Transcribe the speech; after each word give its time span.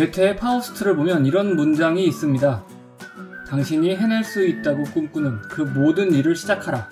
괴테의 0.00 0.36
파우스트를 0.36 0.96
보면 0.96 1.26
이런 1.26 1.56
문장이 1.56 2.02
있습니다. 2.06 2.64
당신이 3.48 3.96
해낼 3.96 4.24
수 4.24 4.42
있다고 4.46 4.84
꿈꾸는 4.84 5.42
그 5.42 5.60
모든 5.60 6.14
일을 6.14 6.36
시작하라. 6.36 6.88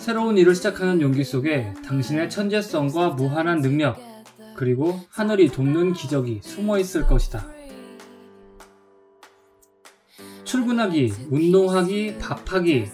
새로운 0.00 0.36
일을 0.36 0.56
시작하는 0.56 1.00
용기 1.00 1.22
속에 1.22 1.72
당신의 1.86 2.28
천재성과 2.28 3.10
무한한 3.10 3.60
능력, 3.60 4.00
그리고 4.56 4.98
하늘이 5.10 5.48
돕는 5.48 5.92
기적이 5.92 6.40
숨어 6.42 6.80
있을 6.80 7.06
것이다. 7.06 7.46
출근하기, 10.42 11.12
운동하기, 11.30 12.18
밥하기. 12.18 12.88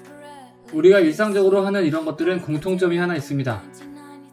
우리가 0.74 1.00
일상적으로 1.00 1.64
하는 1.64 1.86
이런 1.86 2.04
것들은 2.04 2.42
공통점이 2.42 2.98
하나 2.98 3.16
있습니다. 3.16 3.62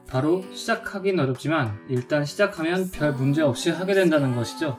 바로 0.06 0.44
시작하긴 0.52 1.18
어렵지만 1.18 1.80
일단 1.88 2.26
시작하면 2.26 2.92
별 2.92 3.14
문제 3.14 3.42
없이 3.42 3.70
하게 3.70 3.94
된다는 3.94 4.36
것이죠. 4.36 4.78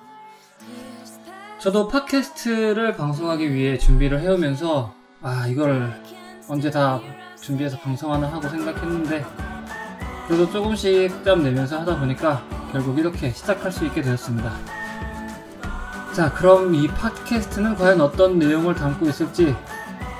저도 1.64 1.88
팟캐스트를 1.88 2.94
방송하기 2.94 3.54
위해 3.54 3.78
준비를 3.78 4.20
해오면서 4.20 4.92
아 5.22 5.46
이걸 5.46 5.98
언제 6.46 6.70
다 6.70 7.00
준비해서 7.40 7.78
방송하나 7.78 8.30
하고 8.30 8.46
생각했는데 8.46 9.24
그래도 10.26 10.50
조금씩 10.50 11.24
땀 11.24 11.42
내면서 11.42 11.80
하다 11.80 12.00
보니까 12.00 12.46
결국 12.70 12.98
이렇게 12.98 13.30
시작할 13.30 13.72
수 13.72 13.86
있게 13.86 14.02
되었습니다. 14.02 14.52
자 16.12 16.30
그럼 16.34 16.74
이 16.74 16.86
팟캐스트는 16.86 17.76
과연 17.76 17.98
어떤 18.02 18.38
내용을 18.38 18.74
담고 18.74 19.08
있을지 19.08 19.56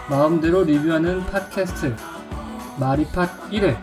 마음대로 0.09 0.65
리뷰하는 0.65 1.27
팟캐스트 1.27 1.95
마리팟 2.79 3.51
1회 3.51 3.77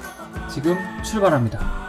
지금 0.49 0.75
출발합니다. 1.03 1.80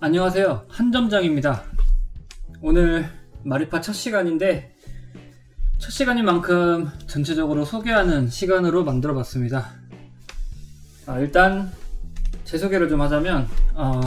안녕하세요. 0.00 0.66
한점장입니다. 0.68 1.64
오늘 2.62 3.06
마리파 3.42 3.80
첫 3.80 3.92
시간인데 3.92 4.72
첫 5.78 5.90
시간인 5.90 6.24
만큼 6.24 6.86
전체적으로 7.08 7.64
소개하는 7.64 8.28
시간으로 8.28 8.84
만들어 8.84 9.12
봤습니다. 9.14 9.72
아, 11.04 11.18
일단 11.18 11.72
제 12.44 12.58
소개를 12.58 12.88
좀 12.88 13.00
하자면 13.00 13.48
어, 13.74 14.00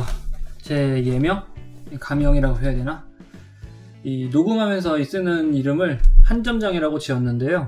제 0.62 1.04
예명? 1.04 1.44
가명이라고 2.00 2.62
해야 2.62 2.72
되나? 2.72 3.06
이 4.06 4.30
녹음하면서 4.32 5.04
쓰는 5.04 5.54
이름을 5.54 6.00
한점장이라고 6.24 7.00
지었는데요. 7.00 7.68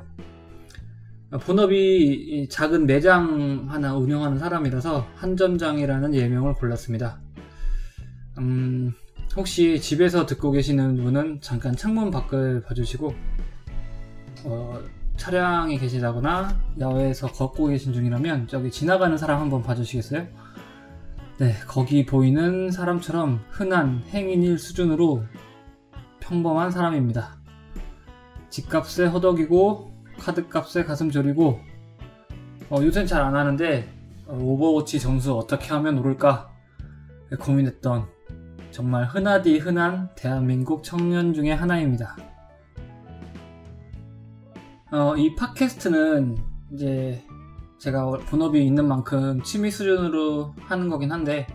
본업이 1.42 2.48
작은 2.50 2.86
매장 2.86 3.66
하나 3.68 3.98
운영하는 3.98 4.40
사람이라서 4.40 5.08
한점장이라는 5.16 6.16
예명을 6.16 6.54
골랐습니다. 6.54 7.23
음, 8.40 8.94
혹시 9.36 9.80
집에서 9.80 10.26
듣고 10.26 10.52
계시는 10.52 11.04
분은 11.04 11.42
잠깐 11.42 11.76
창문 11.76 12.12
밖을 12.12 12.64
봐주시고 12.64 13.14
어, 14.46 14.80
차량이 15.18 15.78
계시다거나 15.78 16.60
야외에서 16.80 17.28
걷고 17.28 17.68
계신 17.68 17.94
중이라면 17.94 18.48
저기 18.48 18.72
지나가는 18.72 19.16
사람 19.18 19.42
한번 19.42 19.62
봐주시겠어요? 19.64 20.28
네, 21.40 21.54
거기 21.68 22.06
보이는 22.06 22.72
사람처럼 22.72 23.42
흔한 23.50 24.04
행인일 24.10 24.60
수준으로 24.60 25.24
평범한 26.20 26.72
사람입니다. 26.72 27.38
집값에 28.50 29.06
허덕이고 29.06 29.94
카드값에 30.20 30.84
가슴 30.84 31.10
졸이고 31.10 31.60
어, 32.70 32.78
요새는 32.82 33.08
잘 33.08 33.22
안 33.24 33.36
하는데 33.36 33.92
어, 34.28 34.38
오버워치 34.38 35.00
점수 35.00 35.36
어떻게 35.36 35.70
하면 35.70 35.98
오를까 36.00 36.50
고민했던 37.40 38.08
정말 38.74 39.06
흔하디 39.06 39.60
흔한 39.60 40.10
대한민국 40.16 40.84
청년 40.84 41.32
중의 41.32 41.56
하나입니다. 41.56 42.18
어, 44.92 45.16
이 45.16 45.36
팟캐스트는 45.36 46.38
이제 46.74 47.24
제가 47.78 48.10
본업이 48.26 48.66
있는 48.66 48.88
만큼 48.88 49.44
취미 49.44 49.70
수준으로 49.70 50.56
하는 50.62 50.90
거긴 50.90 51.12
한데 51.12 51.46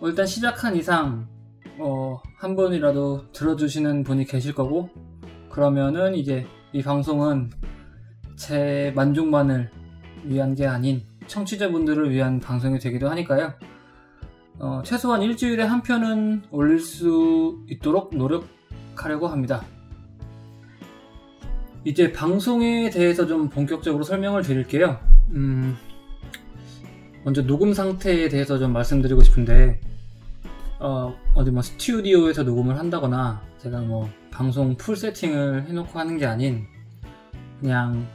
어, 0.00 0.08
일단 0.08 0.26
시작한 0.26 0.74
이상 0.74 1.28
어, 1.78 2.20
한 2.36 2.56
번이라도 2.56 3.30
들어주시는 3.30 4.02
분이 4.02 4.24
계실 4.24 4.56
거고 4.56 4.90
그러면은 5.50 6.16
이제 6.16 6.48
이 6.72 6.82
방송은 6.82 7.50
제 8.34 8.92
만족만을 8.96 9.70
위한 10.24 10.56
게 10.56 10.66
아닌 10.66 11.02
청취자분들을 11.28 12.10
위한 12.10 12.40
방송이 12.40 12.80
되기도 12.80 13.08
하니까요. 13.08 13.54
어, 14.60 14.82
최소한 14.84 15.22
일주일에 15.22 15.62
한 15.62 15.82
편은 15.82 16.42
올릴 16.50 16.80
수 16.80 17.64
있도록 17.68 18.14
노력하려고 18.16 19.28
합니다. 19.28 19.64
이제 21.84 22.12
방송에 22.12 22.90
대해서 22.90 23.26
좀 23.26 23.48
본격적으로 23.48 24.02
설명을 24.02 24.42
드릴게요. 24.42 24.98
음, 25.30 25.76
먼저 27.24 27.42
녹음 27.42 27.72
상태에 27.72 28.28
대해서 28.28 28.58
좀 28.58 28.72
말씀드리고 28.72 29.22
싶은데, 29.22 29.80
어, 30.80 31.14
어디 31.34 31.50
뭐 31.50 31.62
스튜디오에서 31.62 32.42
녹음을 32.42 32.78
한다거나, 32.78 33.40
제가 33.58 33.80
뭐 33.80 34.08
방송 34.30 34.76
풀 34.76 34.96
세팅을 34.96 35.68
해놓고 35.68 35.98
하는 35.98 36.18
게 36.18 36.26
아닌, 36.26 36.66
그냥 37.60 38.06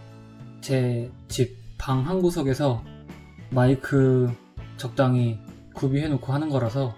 제 0.62 1.10
집 1.28 1.64
방 1.78 2.04
한 2.08 2.22
구석에서 2.22 2.82
마이크 3.50 4.32
적당히 4.78 5.38
구비해놓고 5.74 6.32
하는 6.32 6.50
거라서 6.50 6.96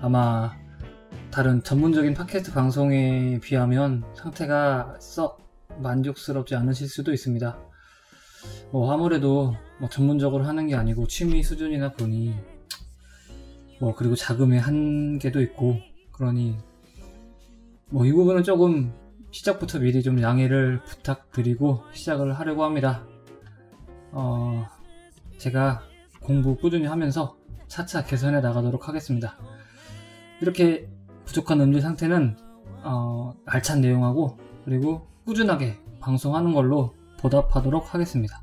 아마 0.00 0.52
다른 1.30 1.62
전문적인 1.62 2.14
팟캐스트 2.14 2.52
방송에 2.52 3.38
비하면 3.40 4.04
상태가 4.14 4.96
썩 5.00 5.46
만족스럽지 5.80 6.54
않으실 6.56 6.88
수도 6.88 7.12
있습니다. 7.12 7.58
뭐 8.72 8.92
아무래도 8.92 9.54
뭐 9.78 9.88
전문적으로 9.88 10.44
하는 10.44 10.66
게 10.66 10.74
아니고 10.74 11.06
취미 11.06 11.42
수준이나 11.42 11.92
보니 11.92 12.34
뭐 13.80 13.94
그리고 13.94 14.14
자금의 14.16 14.58
한계도 14.60 15.40
있고 15.42 15.78
그러니 16.12 16.58
뭐 17.90 18.04
이 18.04 18.12
부분은 18.12 18.42
조금 18.42 18.92
시작부터 19.30 19.78
미리 19.78 20.02
좀 20.02 20.20
양해를 20.20 20.82
부탁드리고 20.84 21.84
시작을 21.92 22.38
하려고 22.38 22.64
합니다. 22.64 23.06
어 24.12 24.66
제가 25.38 25.82
공부 26.22 26.56
꾸준히 26.56 26.86
하면서 26.86 27.37
차차 27.68 28.04
개선해 28.04 28.40
나가도록 28.40 28.88
하겠습니다. 28.88 29.36
이렇게 30.40 30.88
부족한 31.24 31.60
음질 31.60 31.82
상태는 31.82 32.36
어, 32.82 33.34
알찬 33.46 33.80
내용하고 33.80 34.38
그리고 34.64 35.06
꾸준하게 35.24 35.78
방송하는 36.00 36.52
걸로 36.52 36.94
보답하도록 37.18 37.94
하겠습니다. 37.94 38.40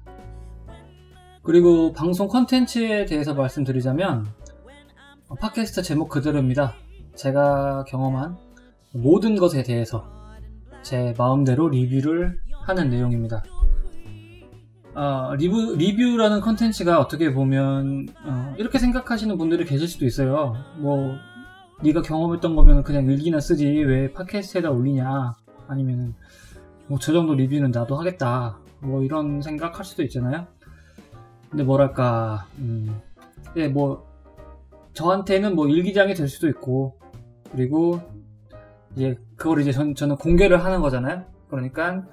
그리고 1.44 1.94
방송 1.94 2.28
컨텐츠에 2.28 3.06
대해서 3.06 3.34
말씀드리자면 3.34 4.28
어, 5.28 5.36
팟캐스트 5.36 5.84
제목 5.84 6.10
그대로입니다. 6.10 6.74
제가 7.16 7.86
경험한 7.86 8.38
모든 8.94 9.36
것에 9.36 9.64
대해서 9.64 10.06
제 10.82 11.14
마음대로 11.18 11.70
리뷰를 11.70 12.40
하는 12.62 12.90
내용입니다. 12.90 13.44
어, 14.96 15.36
리뷰, 15.36 15.76
리뷰라는 15.76 16.40
컨텐츠가 16.40 17.02
어떻게 17.02 17.34
보면 17.34 18.08
어, 18.24 18.56
이렇게 18.58 18.80
생각하시는 18.80 19.38
분들이 19.38 19.66
계실 19.66 19.90
수도 19.90 20.06
있어요. 20.06 20.56
뭐 20.78 21.16
네가 21.84 22.02
경험했던 22.02 22.56
거면 22.56 22.84
그냥 22.84 23.06
일기나 23.06 23.42
쓰지 23.42 23.68
왜 23.68 24.14
팟캐스트에다 24.14 24.72
올리냐 24.72 25.36
아니면은 25.68 26.16
뭐저 26.88 27.12
정도 27.12 27.34
리뷰는 27.34 27.72
나도 27.72 27.98
하겠다 27.98 28.58
뭐 28.80 29.04
이런 29.04 29.42
생각할 29.42 29.84
수도 29.84 30.02
있잖아요. 30.04 30.48
근데 31.50 31.64
뭐랄까 31.64 32.48
음, 32.60 33.02
예, 33.58 33.68
뭐 33.68 34.08
저한테는 34.94 35.56
뭐 35.56 35.68
일기장이 35.68 36.14
될 36.14 36.30
수도 36.30 36.48
있고 36.48 36.98
그리고 37.52 38.00
이제 38.96 39.18
그걸 39.36 39.60
이제 39.60 39.74
전, 39.74 39.94
저는 39.94 40.16
공개를 40.16 40.64
하는 40.64 40.80
거잖아요. 40.80 41.26
그러니까 41.50 42.06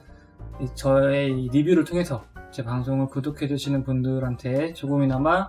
저의 0.74 1.48
리뷰를 1.52 1.84
통해서 1.84 2.24
제 2.52 2.62
방송을 2.62 3.06
구독해 3.06 3.48
주시는 3.48 3.82
분들한테 3.82 4.74
조금이나마 4.74 5.46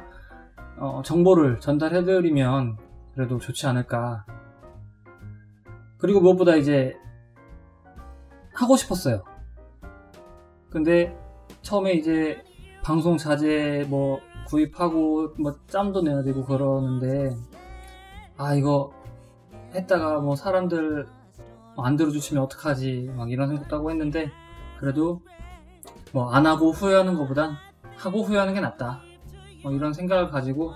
어, 0.77 1.01
정보를 1.03 1.59
전달해 1.59 2.05
드리면 2.05 2.77
그래도 3.13 3.39
좋지 3.39 3.67
않을까. 3.67 4.25
그리고 5.97 6.21
무엇보다 6.21 6.55
이제 6.55 6.95
하고 8.53 8.77
싶었어요. 8.77 9.25
근데 10.69 11.13
처음에 11.61 11.91
이제 11.91 12.41
방송 12.83 13.17
자재 13.17 13.85
뭐 13.89 14.21
구입하고 14.47 15.33
뭐 15.37 15.55
짬도 15.67 16.03
내야 16.03 16.23
되고 16.23 16.45
그러는데 16.45 17.35
아 18.37 18.55
이거 18.55 18.93
했다가 19.75 20.21
뭐 20.21 20.37
사람들 20.37 21.05
안 21.77 21.97
들어주시면 21.97 22.43
어떡하지 22.43 23.11
막 23.17 23.29
이런 23.29 23.49
생각도 23.49 23.75
하고 23.75 23.91
했는데 23.91 24.31
그래도 24.79 25.21
뭐 26.13 26.31
안 26.31 26.45
하고 26.45 26.71
후회하는 26.71 27.15
것보단 27.15 27.55
하고 27.97 28.21
후회하는 28.23 28.53
게 28.53 28.61
낫다. 28.61 29.01
뭐 29.63 29.71
이런 29.71 29.93
생각을 29.93 30.29
가지고 30.29 30.73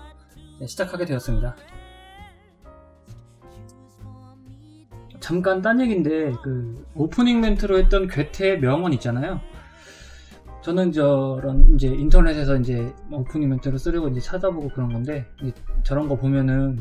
시작하게 0.66 1.04
되었습니다. 1.04 1.54
잠깐 5.20 5.62
딴 5.62 5.80
얘기인데 5.80 6.32
그 6.42 6.84
오프닝 6.94 7.40
멘트로 7.40 7.78
했던 7.78 8.08
괴테의 8.08 8.60
명언 8.60 8.92
있잖아요. 8.94 9.40
저는 10.62 10.90
저런 10.90 11.74
이제 11.74 11.86
인터넷에서 11.86 12.56
이제 12.56 12.92
오프닝 13.12 13.48
멘트를 13.48 13.78
쓰려고 13.78 14.08
이제 14.08 14.20
찾아보고 14.20 14.68
그런 14.70 14.92
건데 14.92 15.26
저런 15.84 16.08
거 16.08 16.16
보면은 16.16 16.78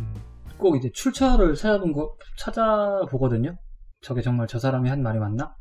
꼭 0.57 0.75
이제 0.77 0.89
출처를 0.93 1.55
찾아본 1.55 1.93
거 1.93 2.15
찾아보거든요. 2.37 3.55
저게 4.01 4.21
정말 4.21 4.47
저 4.47 4.57
사람이 4.59 4.89
한 4.89 5.03
말이 5.03 5.19
맞나? 5.19 5.53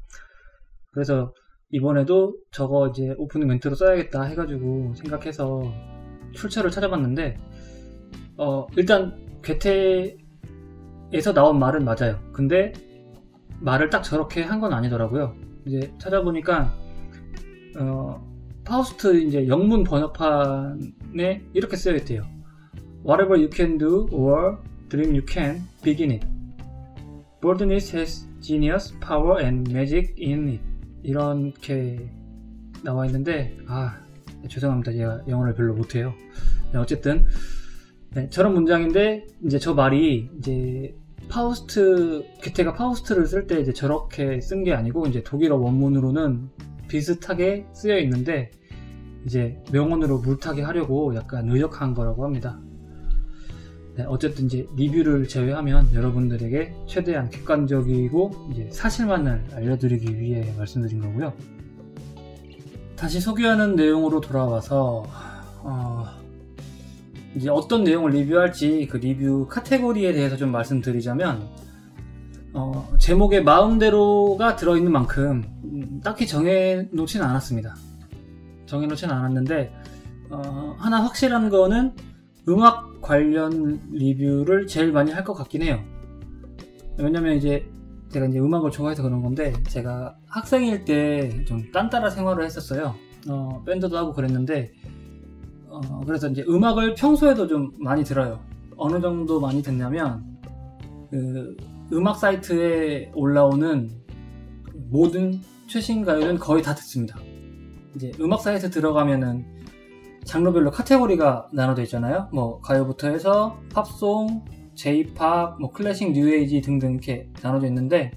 그래서 0.93 1.33
이번에도 1.71 2.35
저거 2.51 2.89
이제 2.89 3.15
오프닝 3.19 3.49
멘트로 3.49 3.75
써야겠다 3.75 4.23
해가지고 4.25 4.95
생각해서 4.95 5.63
출처를 6.33 6.71
찾아봤는데 6.71 7.39
어 8.39 8.67
일단 8.77 9.17
괴테에서 9.43 10.17
나온 11.35 11.59
말은 11.59 11.85
맞아요. 11.85 12.19
근데 12.33 12.73
말을 13.61 13.91
딱 13.91 14.03
저렇게 14.03 14.43
한 14.43 14.61
건 14.61 14.73
아니더라고요. 14.73 15.35
이제 15.67 15.93
찾아보니까 15.99 16.73
어 17.79 18.25
파우스트 18.65 19.21
이제 19.21 19.47
영문 19.49 19.85
번역판에 19.85 21.43
이렇게 21.53 21.77
쓰여 21.77 21.97
있대요. 21.97 22.23
Whatever 23.05 23.39
you 23.41 23.49
can 23.53 23.79
do 23.79 24.09
or 24.13 24.59
dream 24.89 25.13
you 25.15 25.25
can 25.29 25.63
begin 25.83 26.13
it. 26.13 26.27
Boldness 27.41 27.97
has 27.97 28.27
genius, 28.41 28.93
power 29.01 29.41
and 29.43 29.71
magic 29.73 30.15
in 30.19 30.49
it. 30.49 30.76
이렇게 31.07 32.11
나와 32.83 33.07
있는데 33.07 33.57
아 33.69 33.97
죄송합니다 34.49 34.93
제가 34.93 35.23
영어를 35.29 35.55
별로 35.55 35.75
못해요 35.75 36.13
네, 36.73 36.79
어쨌든 36.79 37.27
네, 38.15 38.29
저런 38.29 38.55
문장인데 38.55 39.27
이제 39.45 39.59
저 39.59 39.75
말이 39.75 40.29
이제 40.39 40.95
파우스트 41.29 42.25
괴테가 42.43 42.75
파우스트를 42.75 43.27
쓸 43.27 43.47
때 43.47 43.61
이제 43.61 43.73
저렇게 43.73 44.41
쓴 44.41 44.65
게 44.65 44.73
아니고 44.73 45.07
이제 45.07 45.23
독일어 45.23 45.57
원문으로는 45.57 46.49
비슷하게 46.89 47.67
쓰여 47.73 47.99
있는데 48.01 48.51
이제 49.25 49.61
명언으로 49.73 50.19
물타기 50.19 50.61
하려고 50.61 51.15
약간 51.17 51.49
의역한 51.51 51.95
거라고 51.95 52.25
합니다. 52.25 52.61
네, 53.97 54.05
어쨌든 54.09 54.45
이제 54.45 54.69
리뷰를 54.77 55.27
제외하면 55.27 55.95
여러분들에게 55.95 56.75
최대한 56.87 57.31
객관적이고 57.31 58.51
이제 58.53 58.69
사실만을 58.71 59.47
알려드리기 59.55 60.21
위해 60.21 60.53
말씀드린 60.59 61.01
거고요. 61.01 61.33
다시 62.95 63.21
소개하는 63.21 63.75
내용으로 63.75 64.21
돌아와서 64.21 65.05
어, 65.63 66.05
이제 67.35 67.49
어떤 67.49 67.85
내용을 67.85 68.11
리뷰할지 68.11 68.87
그 68.91 68.99
리뷰 68.99 69.47
카테고리에 69.49 70.13
대해서 70.13 70.37
좀 70.37 70.53
말씀드리자면 70.53 71.49
어, 72.53 72.89
제목에 72.99 73.41
마음대로가 73.41 74.57
들어있는 74.57 74.93
만큼 74.93 75.43
음, 75.65 76.01
딱히 76.05 76.27
정해놓진 76.27 77.23
않았습니다. 77.23 77.75
정해놓진 78.67 79.11
않았는데 79.11 79.73
어, 80.29 80.77
하나 80.79 81.03
확실한 81.03 81.49
거는 81.49 81.95
음악 82.49 82.96
관련 83.07 83.81
리뷰를 83.93 84.67
제일 84.67 84.91
많이 84.93 85.13
할 85.13 85.25
것 85.25 85.35
같긴 85.35 85.63
해요. 85.63 85.83
왜냐면 86.99 87.37
이제 87.37 87.65
제가 88.11 88.27
이제 88.27 88.39
음악을 88.39 88.71
좋아해서 88.71 89.03
그런 89.03 89.23
건데 89.23 89.53
제가 89.69 90.17
학생일 90.27 90.85
때 90.85 91.45
좀 91.47 91.71
딴따라 91.73 92.11
생활을 92.11 92.45
했었어요. 92.45 92.95
어, 93.29 93.63
밴드도 93.65 93.97
하고 93.97 94.13
그랬는데 94.13 94.73
어, 95.69 96.01
그래서 96.07 96.29
이제 96.29 96.45
음악을 96.49 96.95
평소에도 96.95 97.47
좀 97.47 97.73
많이 97.79 98.03
들어요. 98.05 98.41
어느 98.77 99.01
정도 99.01 99.41
많이 99.41 99.63
듣냐면 99.63 100.25
그 101.11 101.57
음악 101.93 102.19
사이트에 102.19 103.13
올라오는 103.15 103.91
모든 104.91 105.41
최신 105.69 106.05
가요는 106.05 106.39
거의 106.39 106.63
다 106.63 106.75
듣습니다. 106.75 107.19
이제 107.95 108.11
음악 108.21 108.41
사이트 108.41 108.71
들어가면은 108.71 109.45
장르별로 110.27 110.71
카테고리가 110.71 111.49
나눠져 111.53 111.83
있잖아요. 111.83 112.29
뭐 112.33 112.61
가요부터 112.61 113.09
해서 113.09 113.59
팝송, 113.73 114.45
J-pop, 114.75 115.59
뭐 115.61 115.71
클래식, 115.71 116.13
뉴에이지 116.13 116.61
등등 116.61 116.93
이렇게 116.93 117.31
나눠져 117.43 117.69
있는데 117.69 118.11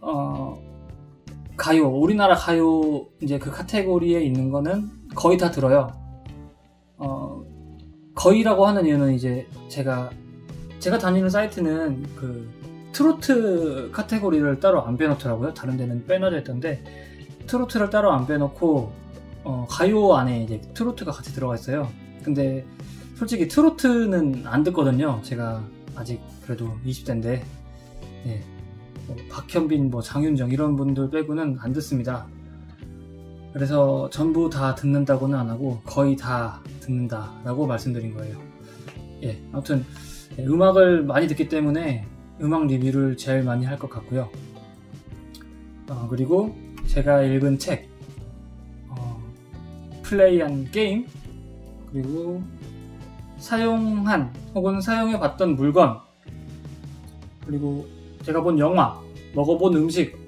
어, 0.00 0.58
가요, 1.56 1.88
우리나라 1.88 2.34
가요 2.34 3.06
이제 3.20 3.38
그 3.38 3.50
카테고리에 3.50 4.22
있는 4.22 4.50
거는 4.50 4.88
거의 5.14 5.36
다 5.36 5.50
들어요. 5.50 5.92
어, 6.96 7.42
거의라고 8.14 8.66
하는 8.66 8.86
이유는 8.86 9.12
이제 9.14 9.46
제가 9.68 10.10
제가 10.78 10.98
다니는 10.98 11.28
사이트는 11.28 12.04
그 12.16 12.48
트로트 12.92 13.90
카테고리를 13.92 14.60
따로 14.60 14.82
안 14.82 14.96
빼놓더라고요. 14.96 15.54
다른 15.54 15.76
데는 15.76 16.06
빼놔져 16.06 16.38
있던데 16.38 16.82
트로트를 17.46 17.90
따로 17.90 18.12
안 18.12 18.26
빼놓고 18.26 18.92
어, 19.44 19.66
가요 19.68 20.14
안에 20.14 20.44
이제 20.44 20.60
트로트가 20.74 21.12
같이 21.12 21.32
들어가 21.32 21.54
있어요. 21.54 21.88
근데 22.22 22.64
솔직히 23.16 23.48
트로트는 23.48 24.46
안 24.46 24.62
듣거든요. 24.64 25.20
제가 25.22 25.62
아직 25.94 26.20
그래도 26.44 26.76
20대인데 26.86 27.42
네. 28.24 28.42
뭐 29.06 29.16
박현빈, 29.30 29.90
뭐 29.90 30.02
장윤정 30.02 30.50
이런 30.50 30.76
분들 30.76 31.10
빼고는 31.10 31.58
안 31.60 31.72
듣습니다. 31.72 32.26
그래서 33.52 34.08
전부 34.10 34.48
다 34.48 34.74
듣는다고는 34.74 35.36
안 35.36 35.50
하고 35.50 35.80
거의 35.84 36.16
다 36.16 36.60
듣는다라고 36.80 37.66
말씀드린 37.66 38.14
거예요. 38.14 38.38
예, 39.24 39.42
아무튼 39.52 39.84
네, 40.36 40.46
음악을 40.46 41.02
많이 41.04 41.26
듣기 41.26 41.48
때문에 41.48 42.06
음악 42.40 42.66
리뷰를 42.68 43.16
제일 43.16 43.42
많이 43.42 43.64
할 43.66 43.78
것 43.78 43.90
같고요. 43.90 44.30
어, 45.88 46.06
그리고 46.08 46.54
제가 46.86 47.22
읽은 47.24 47.58
책, 47.58 47.88
어, 47.88 47.89
플레이한 50.10 50.72
게임, 50.72 51.06
그리고 51.92 52.42
사용한 53.38 54.34
혹은 54.56 54.80
사용해봤던 54.80 55.54
물건, 55.54 56.00
그리고 57.46 57.86
제가 58.24 58.42
본 58.42 58.58
영화, 58.58 59.00
먹어본 59.36 59.76
음식, 59.76 60.18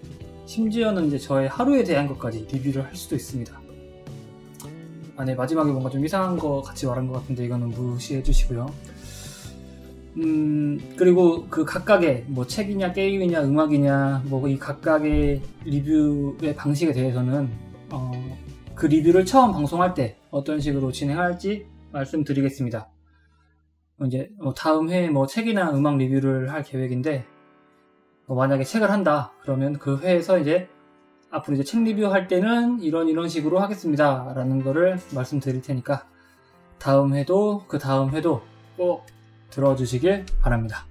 심지어는 0.47 1.09
이제 1.09 1.19
저의 1.19 1.49
하루에 1.49 1.83
대한 1.83 2.07
것까지 2.07 2.47
리뷰를 2.53 2.85
할 2.85 2.95
수도 2.95 3.17
있습니다. 3.17 3.61
아, 5.17 5.25
네, 5.25 5.35
마지막에 5.35 5.73
뭔가 5.73 5.91
좀 5.91 6.05
이상한 6.05 6.39
거 6.39 6.63
같이 6.63 6.87
말한 6.87 7.09
것 7.09 7.15
같은데 7.15 7.45
이거는 7.45 7.71
무시해 7.71 8.23
주시고요. 8.23 8.73
음, 10.19 10.79
그리고 10.97 11.47
그 11.49 11.65
각각의 11.65 12.25
뭐 12.29 12.47
책이냐 12.47 12.93
게임이냐 12.93 13.43
음악이냐 13.43 14.23
뭐 14.27 14.47
이 14.49 14.59
각각의 14.59 15.41
리뷰의 15.65 16.55
방식에 16.55 16.93
대해서는 16.93 17.51
어, 17.91 18.13
그 18.83 18.89
리뷰를 18.89 19.25
처음 19.25 19.53
방송할 19.53 19.95
때 19.95 20.19
어떤 20.33 20.59
식으로 20.59 20.91
진행할지 20.91 21.69
말씀드리겠습니다. 21.93 22.89
이제 24.07 24.29
뭐 24.41 24.53
다음 24.55 24.91
해에 24.91 25.09
뭐 25.09 25.25
책이나 25.29 25.71
음악 25.71 25.99
리뷰를 25.99 26.51
할 26.51 26.65
계획인데 26.65 27.25
뭐 28.27 28.37
만약에 28.37 28.65
책을 28.65 28.91
한다 28.91 29.31
그러면 29.43 29.75
그 29.79 30.01
회에서 30.01 30.41
이제 30.41 30.69
앞으로 31.31 31.55
이제 31.55 31.63
책 31.63 31.85
리뷰할 31.85 32.27
때는 32.27 32.81
이런 32.81 33.09
이런 33.09 33.29
식으로 33.29 33.61
하겠습니다 33.61 34.33
라는 34.35 34.65
거를 34.65 34.99
말씀드릴 35.15 35.63
테니까 35.63 36.05
다음 36.81 37.15
해도 37.15 37.63
그 37.69 37.79
다음 37.79 38.11
해도 38.17 38.43
꼭 38.77 39.07
들어주시길 39.51 40.27
바랍니다. 40.41 40.87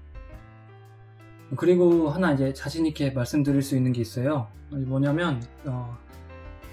그리고 1.57 2.09
하나 2.09 2.31
이제 2.31 2.53
자신 2.53 2.85
있게 2.85 3.11
말씀드릴 3.11 3.61
수 3.61 3.75
있는 3.75 3.91
게 3.91 3.99
있어요. 3.99 4.47
뭐냐면, 4.69 5.43
어, 5.65 5.97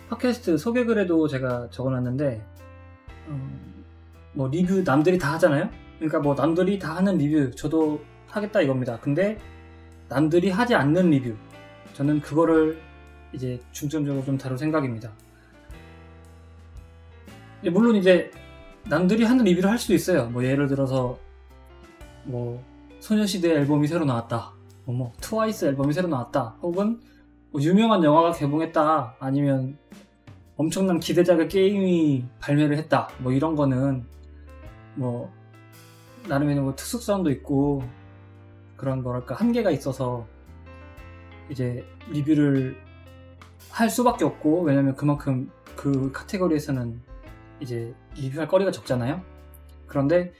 팟캐스트 0.08 0.58
소개글에도 0.58 1.28
제가 1.28 1.68
적어놨는데, 1.70 2.42
어, 3.28 3.50
뭐 4.32 4.48
리뷰 4.48 4.82
남들이 4.82 5.18
다 5.18 5.34
하잖아요? 5.34 5.68
그러니까 5.98 6.20
뭐 6.20 6.34
남들이 6.34 6.78
다 6.78 6.96
하는 6.96 7.18
리뷰 7.18 7.50
저도 7.54 8.00
하겠다 8.26 8.60
이겁니다. 8.60 8.98
근데 9.00 9.38
남들이 10.08 10.50
하지 10.50 10.74
않는 10.74 11.10
리뷰, 11.10 11.34
저는 11.92 12.20
그거를 12.20 12.80
이제 13.32 13.60
중점적으로 13.72 14.24
좀 14.24 14.38
다룰 14.38 14.56
생각입니다. 14.56 15.12
물론 17.70 17.96
이제 17.96 18.30
남들이 18.88 19.24
하는 19.24 19.44
리뷰를 19.44 19.68
할 19.68 19.78
수도 19.78 19.92
있어요. 19.92 20.30
뭐 20.30 20.44
예를 20.44 20.68
들어서 20.68 21.18
뭐 22.24 22.62
소녀시대 23.00 23.50
앨범이 23.50 23.86
새로 23.86 24.04
나왔다. 24.04 24.52
뭐, 24.84 24.94
뭐 24.94 25.12
트와이스 25.20 25.66
앨범이 25.66 25.92
새로 25.92 26.08
나왔다. 26.08 26.56
혹은 26.62 27.00
뭐 27.50 27.62
유명한 27.62 28.04
영화가 28.04 28.32
개봉했다. 28.32 29.16
아니면 29.18 29.78
엄청난 30.56 31.00
기대작의 31.00 31.48
게임이 31.48 32.26
발매를 32.40 32.76
했다. 32.76 33.08
뭐 33.18 33.32
이런 33.32 33.54
거는 33.54 34.04
뭐 34.94 35.32
나름의 36.28 36.56
뭐 36.56 36.74
특수성도 36.74 37.30
있고 37.30 37.82
그런 38.76 39.02
뭐랄까 39.02 39.34
한계가 39.34 39.70
있어서 39.70 40.26
이제 41.48 41.84
리뷰를 42.10 42.76
할 43.70 43.88
수밖에 43.88 44.24
없고 44.24 44.62
왜냐면 44.62 44.94
그만큼 44.94 45.50
그 45.76 46.12
카테고리에서는 46.12 47.00
이제 47.60 47.94
리뷰할 48.16 48.48
거리가 48.48 48.70
적잖아요. 48.70 49.22
그런데 49.86 50.32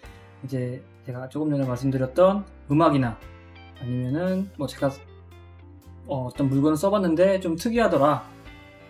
이제 0.45 0.83
제가 1.07 1.29
조금 1.29 1.51
전에 1.51 1.67
말씀드렸던 1.67 2.45
음악이나 2.71 3.19
아니면은 3.81 4.51
뭐 4.59 4.67
제가 4.67 4.91
어, 6.09 6.31
떤 6.35 6.49
물건을 6.49 6.77
써봤는데 6.77 7.41
좀 7.41 7.55
특이하더라. 7.55 8.25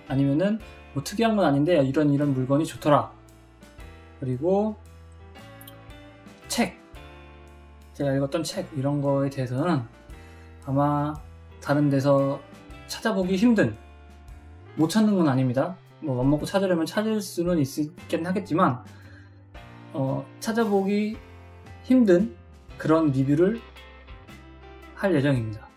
아니면은 0.06 0.58
뭐 0.94 1.02
특이한 1.02 1.37
건 1.37 1.44
아닌데 1.44 1.84
이런 1.84 2.12
이런 2.12 2.32
물건이 2.32 2.64
좋더라. 2.64 3.10
그리고 4.20 4.76
책. 6.46 6.78
제가 7.92 8.14
읽었던 8.14 8.44
책 8.44 8.68
이런 8.76 9.02
거에 9.02 9.28
대해서는 9.28 9.82
아마 10.64 11.14
다른 11.60 11.90
데서 11.90 12.40
찾아보기 12.87 13.37
힘든 13.37 13.76
못 14.76 14.88
찾는 14.88 15.16
건 15.16 15.28
아닙니다. 15.28 15.76
뭐 16.00 16.22
맘먹고 16.22 16.46
찾으려면 16.46 16.87
찾을 16.87 17.20
수는 17.20 17.58
있긴 17.58 18.25
하겠지만 18.25 18.84
어, 19.92 20.25
찾아보기 20.38 21.16
힘든 21.82 22.37
그런 22.76 23.10
리뷰를 23.10 23.60
할 24.94 25.14
예정입니다. 25.14 25.67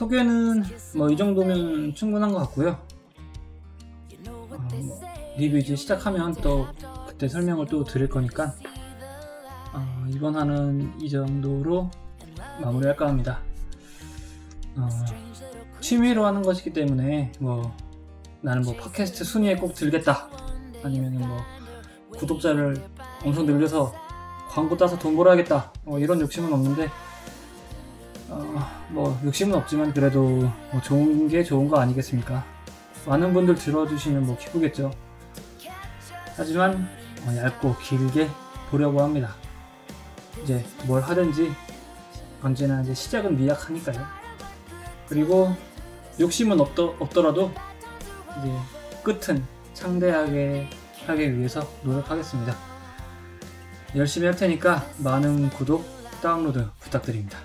소개는 0.00 0.64
뭐 0.96 1.10
이 1.10 1.16
정도면 1.16 1.94
충분한 1.94 2.32
것 2.32 2.38
같고요. 2.38 2.70
어, 2.70 4.46
뭐 4.48 5.00
리뷰 5.36 5.58
이제 5.58 5.76
시작하면 5.76 6.32
또 6.36 6.66
그때 7.06 7.28
설명을 7.28 7.66
또 7.66 7.84
드릴 7.84 8.08
거니까 8.08 8.54
어, 9.74 10.06
이번 10.08 10.36
화는 10.36 11.02
이 11.02 11.10
정도로 11.10 11.90
마무리할까 12.62 13.08
합니다. 13.08 13.40
어, 14.76 14.88
취미로 15.82 16.24
하는 16.24 16.40
것이기 16.40 16.72
때문에 16.72 17.32
뭐 17.38 17.76
나는 18.40 18.62
뭐 18.62 18.74
팟캐스트 18.76 19.22
순위에 19.24 19.56
꼭 19.56 19.74
들겠다 19.74 20.30
아니면 20.82 21.18
뭐 21.18 21.36
구독자를 22.16 22.82
엄청 23.22 23.44
늘려서 23.44 23.92
광고 24.48 24.78
따서 24.78 24.98
돈 24.98 25.14
벌어야겠다 25.14 25.74
뭐 25.84 25.98
이런 25.98 26.22
욕심은 26.22 26.50
없는데 26.50 26.88
어, 28.30 28.86
뭐 28.90 29.20
욕심은 29.24 29.54
없지만 29.56 29.92
그래도 29.92 30.50
뭐 30.70 30.80
좋은 30.82 31.28
게 31.28 31.42
좋은 31.42 31.68
거 31.68 31.78
아니겠습니까? 31.80 32.44
많은 33.06 33.34
분들 33.34 33.56
들어주시면 33.56 34.26
뭐 34.26 34.38
기쁘겠죠. 34.38 34.92
하지만 36.36 36.88
어, 37.26 37.36
얇고 37.36 37.76
길게 37.76 38.28
보려고 38.70 39.02
합니다. 39.02 39.34
이제 40.42 40.64
뭘 40.86 41.02
하든지 41.02 41.52
언제나 42.40 42.80
이제 42.82 42.94
시작은 42.94 43.36
미약하니까요. 43.36 44.06
그리고 45.08 45.54
욕심은 46.20 46.60
없더, 46.60 46.94
없더라도 47.00 47.50
이제 48.38 48.52
끝은 49.02 49.44
창대하게 49.74 50.68
하기 51.06 51.36
위해서 51.36 51.68
노력하겠습니다. 51.82 52.54
열심히 53.96 54.26
할 54.26 54.36
테니까 54.36 54.86
많은 54.98 55.50
구독, 55.50 55.84
다운로드 56.22 56.68
부탁드립니다. 56.78 57.38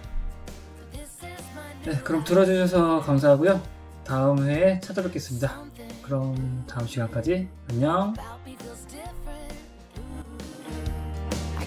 네, 1.85 1.99
그럼 2.03 2.23
들어주셔서 2.23 3.01
감사하고요. 3.01 3.61
다음 4.03 4.39
회에 4.47 4.79
찾아뵙겠습니다. 4.79 5.61
그럼 6.01 6.65
다음 6.67 6.87
시간까지 6.87 7.47
안녕. 7.69 8.13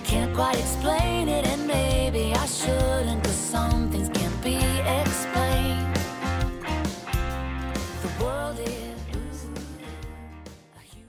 can't 0.05 0.35
quite 0.35 0.59
explain 0.59 1.29
it, 1.29 1.47
and 1.47 1.67
maybe 1.67 2.33
I 2.33 2.47
shouldn't, 2.47 3.23
cause 3.23 3.37
some 3.37 3.91
things 3.91 4.09
can't 4.09 4.43
be 4.43 4.57
explained. 5.03 5.95
The 8.01 8.25
world 8.25 8.59
is. 8.59 8.88